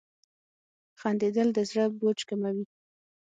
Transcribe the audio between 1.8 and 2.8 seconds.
بوج کموي.